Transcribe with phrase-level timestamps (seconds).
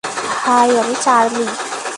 [0.43, 1.45] High, আমি Charlie.